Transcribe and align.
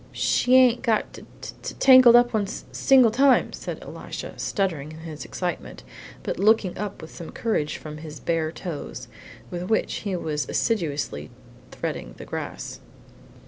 "She 0.11 0.55
ain't 0.55 0.81
got 0.81 1.13
t 1.13 1.25
t 1.43 1.75
tangled 1.77 2.15
up 2.15 2.33
one 2.33 2.45
s 2.45 2.65
single 2.71 3.11
time," 3.11 3.53
said 3.53 3.83
Elisha, 3.83 4.33
stuttering 4.39 4.91
in 4.93 4.99
his 5.01 5.23
excitement, 5.23 5.83
but 6.23 6.39
looking 6.39 6.75
up 6.75 7.03
with 7.03 7.11
some 7.13 7.29
courage 7.29 7.77
from 7.77 7.97
his 7.97 8.19
bare 8.19 8.51
toes, 8.51 9.07
with 9.51 9.69
which 9.69 9.97
he 9.97 10.15
was 10.15 10.49
assiduously 10.49 11.29
threading 11.69 12.15
the 12.17 12.25
grass. 12.25 12.79